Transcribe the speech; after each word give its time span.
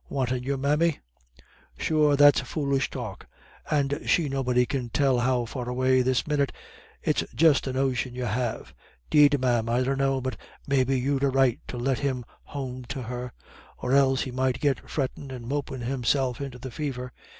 Wantin' 0.09 0.41
your 0.41 0.57
mammy? 0.57 0.97
Sure 1.77 2.15
that's 2.15 2.39
foolish 2.39 2.89
talk, 2.89 3.27
and 3.69 4.01
she 4.07 4.29
nobody 4.29 4.65
can 4.65 4.89
tell 4.89 5.19
how 5.19 5.45
far 5.45 5.69
away 5.69 6.01
this 6.01 6.23
minyit. 6.25 6.51
It's 7.03 7.23
just 7.35 7.67
a 7.67 7.73
notion 7.73 8.15
you 8.15 8.25
have.... 8.25 8.73
'Deed, 9.11 9.39
ma'am, 9.39 9.69
I 9.69 9.83
dunno, 9.83 10.19
but 10.19 10.37
maybe 10.65 10.99
you'd 10.99 11.21
a 11.23 11.29
right 11.29 11.59
to 11.67 11.77
let 11.77 11.99
him 11.99 12.25
home 12.45 12.83
to 12.85 13.03
her, 13.03 13.31
or 13.77 13.93
else 13.93 14.21
he 14.23 14.31
might 14.31 14.59
get 14.59 14.89
frettin' 14.89 15.29
and 15.29 15.45
mopin' 15.47 15.81
himself 15.81 16.41
into 16.41 16.57
the 16.57 16.71
fever. 16.71 17.13